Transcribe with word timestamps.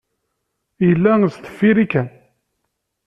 Yella 0.87 1.11
sdeffir-i 1.35 1.85
kan. 1.91 2.09